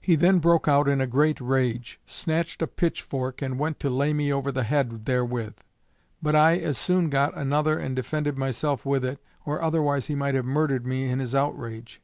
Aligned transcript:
He 0.00 0.14
then 0.14 0.38
broke 0.38 0.68
out 0.68 0.86
in 0.86 1.00
a 1.00 1.08
great 1.08 1.40
rage, 1.40 1.98
snatched 2.06 2.62
a 2.62 2.68
pitchfork 2.68 3.42
and 3.42 3.58
went 3.58 3.80
to 3.80 3.90
lay 3.90 4.12
me 4.12 4.32
over 4.32 4.52
the 4.52 4.62
head 4.62 5.06
therewith; 5.06 5.54
but 6.22 6.36
I 6.36 6.56
as 6.58 6.78
soon 6.78 7.10
got 7.10 7.36
another 7.36 7.76
and 7.76 7.96
defended 7.96 8.38
myself 8.38 8.86
with 8.86 9.04
it, 9.04 9.18
or 9.44 9.60
otherwise 9.60 10.06
he 10.06 10.14
might 10.14 10.36
have 10.36 10.44
murdered 10.44 10.86
me 10.86 11.08
in 11.08 11.18
his 11.18 11.34
outrage. 11.34 12.00